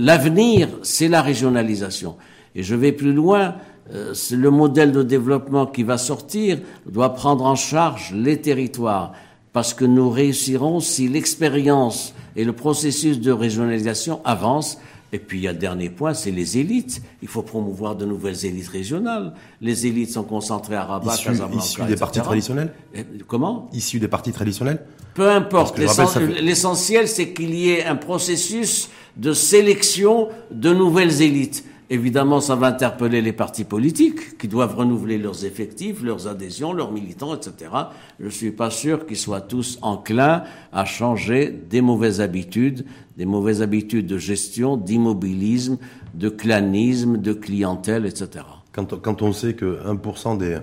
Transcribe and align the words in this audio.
L'avenir, 0.00 0.68
c'est 0.82 1.08
la 1.08 1.20
régionalisation. 1.20 2.16
Et 2.54 2.62
je 2.62 2.74
vais 2.74 2.92
plus 2.92 3.12
loin, 3.12 3.56
euh, 3.92 4.14
le 4.30 4.50
modèle 4.50 4.92
de 4.92 5.02
développement 5.02 5.66
qui 5.66 5.82
va 5.82 5.98
sortir 5.98 6.58
doit 6.86 7.12
prendre 7.14 7.44
en 7.44 7.54
charge 7.54 8.12
les 8.14 8.40
territoires, 8.40 9.12
parce 9.52 9.74
que 9.74 9.84
nous 9.84 10.08
réussirons 10.08 10.80
si 10.80 11.06
l'expérience 11.06 12.14
et 12.34 12.44
le 12.44 12.54
processus 12.54 13.20
de 13.20 13.30
régionalisation 13.30 14.20
avancent 14.24 14.78
et 15.12 15.18
puis 15.18 15.38
il 15.38 15.42
y 15.42 15.48
a 15.48 15.52
le 15.52 15.58
dernier 15.58 15.90
point, 15.90 16.14
c'est 16.14 16.30
les 16.30 16.58
élites. 16.58 17.02
Il 17.20 17.28
faut 17.28 17.42
promouvoir 17.42 17.96
de 17.96 18.04
nouvelles 18.04 18.46
élites 18.46 18.68
régionales. 18.68 19.34
Les 19.60 19.86
élites 19.86 20.12
sont 20.12 20.22
concentrées 20.22 20.76
à 20.76 20.84
Rabat, 20.84 21.16
Casablanca, 21.16 21.64
issues 21.64 21.82
des 21.82 21.96
partis 21.96 22.20
traditionnels. 22.20 22.72
comment? 23.26 23.68
Issues 23.72 23.98
des 23.98 24.08
partis 24.08 24.30
traditionnels. 24.32 24.84
Peu 25.14 25.28
importe. 25.28 25.78
L'essentiel, 25.78 27.08
c'est 27.08 27.32
qu'il 27.32 27.54
y 27.54 27.70
ait 27.70 27.84
un 27.84 27.96
processus 27.96 28.88
de 29.16 29.32
sélection 29.32 30.28
de 30.50 30.72
nouvelles 30.72 31.22
élites. 31.22 31.64
Évidemment, 31.92 32.40
ça 32.40 32.54
va 32.54 32.68
interpeller 32.68 33.20
les 33.20 33.32
partis 33.32 33.64
politiques 33.64 34.38
qui 34.38 34.46
doivent 34.46 34.76
renouveler 34.76 35.18
leurs 35.18 35.44
effectifs, 35.44 36.04
leurs 36.04 36.28
adhésions, 36.28 36.72
leurs 36.72 36.92
militants, 36.92 37.34
etc. 37.34 37.72
Je 38.20 38.26
ne 38.26 38.30
suis 38.30 38.52
pas 38.52 38.70
sûr 38.70 39.06
qu'ils 39.06 39.16
soient 39.16 39.40
tous 39.40 39.76
enclins 39.82 40.44
à 40.72 40.84
changer 40.84 41.48
des 41.48 41.80
mauvaises 41.80 42.20
habitudes, 42.20 42.84
des 43.16 43.26
mauvaises 43.26 43.60
habitudes 43.60 44.06
de 44.06 44.18
gestion, 44.18 44.76
d'immobilisme, 44.76 45.78
de 46.14 46.28
clanisme, 46.28 47.16
de 47.16 47.32
clientèle, 47.32 48.06
etc. 48.06 48.44
Quand, 48.72 49.22
on 49.22 49.32
sait 49.32 49.54
que 49.54 49.80
1% 49.84 50.38
des 50.38 50.58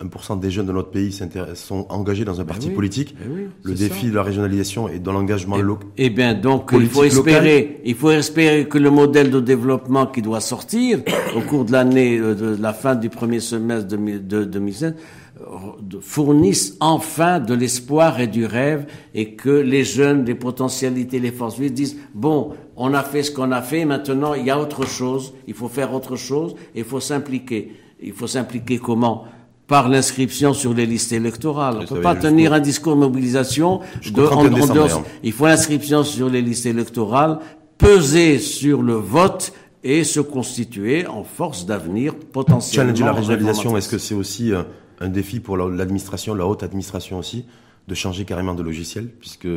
1% 0.00 0.38
des 0.38 0.50
jeunes 0.50 0.66
de 0.66 0.72
notre 0.72 0.90
pays 0.90 1.12
sont 1.54 1.86
engagés 1.88 2.24
dans 2.24 2.40
un 2.40 2.44
ben 2.44 2.48
parti 2.48 2.70
politique. 2.70 3.16
Ben 3.18 3.50
le 3.62 3.74
défi 3.74 4.10
de 4.10 4.14
la 4.14 4.22
régionalisation 4.22 4.88
et 4.88 4.98
de 4.98 5.10
l'engagement 5.10 5.56
local. 5.56 5.88
Eh 5.96 6.10
bien, 6.10 6.34
donc, 6.34 6.70
il 6.72 6.88
faut 6.88 7.04
espérer, 7.04 7.80
il 7.84 7.94
faut 7.96 8.10
espérer 8.10 8.68
que 8.68 8.78
le 8.78 8.90
modèle 8.90 9.30
de 9.30 9.40
développement 9.40 10.06
qui 10.06 10.22
doit 10.22 10.40
sortir 10.40 11.00
au 11.36 11.40
cours 11.40 11.64
de 11.64 11.72
l'année, 11.72 12.18
euh, 12.18 12.34
de 12.34 12.56
la 12.60 12.72
fin 12.72 12.94
du 12.94 13.08
premier 13.08 13.40
semestre 13.40 13.88
de 13.88 14.44
2016, 14.44 14.94
euh, 15.40 16.00
fournisse 16.00 16.76
enfin 16.80 17.40
de 17.40 17.54
l'espoir 17.54 18.20
et 18.20 18.26
du 18.28 18.46
rêve 18.46 18.86
et 19.14 19.34
que 19.34 19.50
les 19.50 19.84
jeunes, 19.84 20.24
les 20.24 20.34
potentialités, 20.34 21.18
les 21.18 21.32
forces 21.32 21.58
vives 21.58 21.72
disent, 21.72 21.96
bon, 22.14 22.54
on 22.76 22.94
a 22.94 23.02
fait 23.02 23.24
ce 23.24 23.32
qu'on 23.32 23.50
a 23.50 23.62
fait, 23.62 23.84
maintenant 23.84 24.34
il 24.34 24.44
y 24.44 24.50
a 24.50 24.60
autre 24.60 24.86
chose, 24.86 25.34
il 25.46 25.54
faut 25.54 25.68
faire 25.68 25.92
autre 25.92 26.16
chose, 26.16 26.54
et 26.74 26.80
il 26.80 26.84
faut 26.84 27.00
s'impliquer. 27.00 27.72
Il 28.00 28.12
faut 28.12 28.28
s'impliquer 28.28 28.78
comment? 28.78 29.24
Par 29.68 29.88
l'inscription 29.88 30.54
sur 30.54 30.74
les 30.74 30.86
listes 30.86 31.12
électorales. 31.12 31.76
On 31.76 31.82
ne 31.82 31.86
peut 31.86 32.00
pas 32.00 32.16
tenir 32.16 32.54
un 32.54 32.60
discours 32.60 32.94
de 32.94 33.00
mobilisation 33.00 33.80
de, 34.10 34.22
en, 34.22 35.04
Il 35.22 35.32
faut 35.32 35.46
l'inscription 35.46 36.02
sur 36.02 36.30
les 36.30 36.40
listes 36.42 36.66
électorales, 36.66 37.38
peser 37.76 38.38
sur 38.38 38.82
le 38.82 38.94
vote 38.94 39.52
et 39.84 40.04
se 40.04 40.20
constituer 40.20 41.06
en 41.06 41.22
force 41.22 41.66
d'avenir 41.66 42.14
potentiellement. 42.14 42.88
Challenger 42.88 43.04
la 43.04 43.12
régionalisation, 43.12 43.76
est-ce 43.76 43.90
que 43.90 43.98
c'est 43.98 44.14
aussi 44.14 44.52
euh, 44.52 44.62
un 45.00 45.08
défi 45.08 45.38
pour 45.38 45.58
l'administration, 45.58 46.34
la 46.34 46.46
haute 46.46 46.62
administration 46.62 47.18
aussi, 47.18 47.44
de 47.86 47.94
changer 47.94 48.24
carrément 48.24 48.54
de 48.54 48.62
logiciel, 48.62 49.08
puisque 49.20 49.48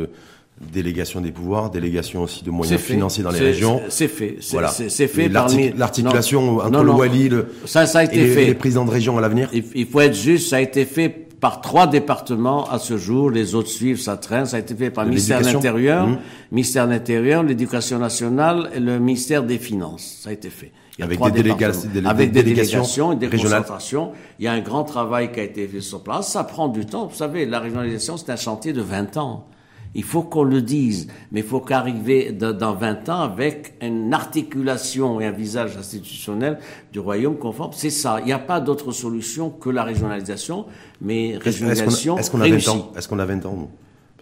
délégation 0.60 1.20
des 1.20 1.32
pouvoirs, 1.32 1.70
délégation 1.70 2.22
aussi 2.22 2.44
de 2.44 2.50
moyens 2.50 2.80
financiers 2.80 3.24
dans 3.24 3.30
les 3.30 3.40
régions. 3.40 3.80
C'est 3.88 4.08
fait. 4.08 4.36
Voilà. 4.50 4.68
C'est 4.68 5.08
fait. 5.08 5.28
L'articulation 5.28 6.58
entre 6.58 6.82
le 6.82 6.90
Wali 6.90 7.28
le, 7.28 7.48
ça, 7.64 7.86
ça 7.86 8.00
a 8.00 8.04
été 8.04 8.20
et 8.20 8.26
fait. 8.26 8.44
les 8.46 8.54
présidents 8.54 8.84
de 8.84 8.90
région 8.90 9.18
à 9.18 9.20
l'avenir. 9.20 9.48
Il, 9.52 9.86
faut 9.86 10.00
être 10.00 10.14
juste, 10.14 10.50
ça 10.50 10.56
a 10.56 10.60
été 10.60 10.84
fait 10.84 11.08
par 11.08 11.60
trois 11.60 11.86
départements 11.86 12.70
à 12.70 12.78
ce 12.78 12.96
jour. 12.96 13.30
Les 13.30 13.54
autres 13.54 13.68
suivent, 13.68 14.00
ça 14.00 14.16
traîne. 14.16 14.46
Ça 14.46 14.56
a 14.56 14.60
été 14.60 14.74
fait 14.74 14.90
par 14.90 15.04
le 15.04 15.10
ministère 15.10 15.40
de 15.40 15.46
l'Intérieur, 15.46 16.06
mmh. 16.06 16.18
ministère 16.52 16.86
de 16.86 16.92
l'Intérieur, 16.92 17.42
l'Éducation 17.42 17.98
nationale 17.98 18.70
et 18.74 18.80
le 18.80 18.98
ministère 18.98 19.42
des 19.42 19.58
Finances. 19.58 20.18
Ça 20.22 20.30
a 20.30 20.32
été 20.32 20.50
fait. 20.50 20.70
Il 20.98 21.00
y 21.00 21.02
a 21.02 21.06
avec, 21.06 21.20
des 21.20 21.30
délégations, 21.30 21.88
avec 22.04 22.32
des 22.32 22.42
délégations, 22.42 23.14
des 23.14 23.28
concentrations. 23.28 24.12
Il 24.38 24.44
y 24.44 24.48
a 24.48 24.52
un 24.52 24.60
grand 24.60 24.84
travail 24.84 25.32
qui 25.32 25.40
a 25.40 25.42
été 25.42 25.66
fait 25.66 25.80
sur 25.80 26.02
place. 26.02 26.30
Ça 26.30 26.44
prend 26.44 26.68
du 26.68 26.84
temps. 26.84 27.06
Vous 27.06 27.16
savez, 27.16 27.46
la 27.46 27.60
régionalisation, 27.60 28.18
c'est 28.18 28.30
un 28.30 28.36
chantier 28.36 28.74
de 28.74 28.82
20 28.82 29.16
ans. 29.16 29.46
Il 29.94 30.04
faut 30.04 30.22
qu'on 30.22 30.44
le 30.44 30.62
dise, 30.62 31.08
mais 31.30 31.40
il 31.40 31.46
faut 31.46 31.60
qu'arriver 31.60 32.32
dans 32.32 32.74
20 32.74 33.08
ans 33.10 33.20
avec 33.20 33.74
une 33.82 34.12
articulation 34.14 35.20
et 35.20 35.26
un 35.26 35.32
visage 35.32 35.76
institutionnel 35.76 36.58
du 36.92 36.98
royaume 36.98 37.36
conforme. 37.36 37.72
C'est 37.74 37.90
ça. 37.90 38.18
Il 38.20 38.26
n'y 38.26 38.32
a 38.32 38.38
pas 38.38 38.60
d'autre 38.60 38.92
solution 38.92 39.50
que 39.50 39.68
la 39.68 39.84
régionalisation, 39.84 40.66
mais 41.00 41.36
régionalisation 41.38 42.16
Est-ce 42.16 42.30
qu'on 42.30 42.40
a, 42.40 42.48
20 42.48 42.68
ans 42.68 42.92
Est-ce 42.96 43.08
qu'on 43.08 43.18
a 43.18 43.26
20 43.26 43.46
ans 43.46 43.68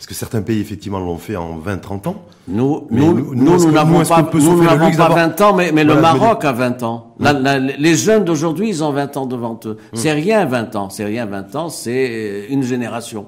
parce 0.01 0.07
que 0.07 0.15
certains 0.15 0.41
pays, 0.41 0.61
effectivement, 0.63 0.99
l'ont 0.99 1.19
fait 1.19 1.37
en 1.37 1.59
20-30 1.59 2.09
ans. 2.09 2.23
Nous, 2.49 2.87
nous, 2.91 3.35
nous, 3.35 3.71
n'avons 3.71 4.03
pas, 4.03 4.27
nous 4.33 4.63
n'avons 4.63 4.91
pas 4.97 5.09
20 5.11 5.41
ans, 5.43 5.55
mais, 5.55 5.73
mais 5.73 5.85
le 5.85 6.01
Maroc 6.01 6.43
a 6.47 6.53
20 6.53 6.83
ans. 6.85 7.15
les 7.21 7.95
jeunes 7.97 8.25
d'aujourd'hui, 8.25 8.71
ils 8.71 8.83
ont 8.83 8.93
20 8.93 9.19
ans 9.19 9.27
devant 9.27 9.61
eux. 9.67 9.77
C'est 9.93 10.13
rien, 10.13 10.47
20 10.47 10.75
ans. 10.75 10.89
C'est 10.89 11.05
rien, 11.05 11.27
20 11.27 11.55
ans. 11.55 11.69
C'est 11.69 12.47
une 12.49 12.63
génération. 12.63 13.27